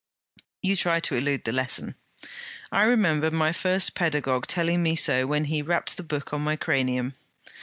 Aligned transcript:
'You 0.63 0.75
try 0.75 0.99
to 0.99 1.13
elude 1.13 1.43
the 1.43 1.51
lesson.' 1.51 1.93
'I 2.71 2.85
remember 2.85 3.29
my 3.29 3.51
first 3.51 3.93
paedagogue 3.93 4.47
telling 4.47 4.81
me 4.81 4.95
so 4.95 5.27
when 5.27 5.45
he 5.45 5.61
rapped 5.61 5.95
the 5.95 6.01
book 6.01 6.33
on 6.33 6.41
my 6.41 6.55
cranium.' 6.55 7.13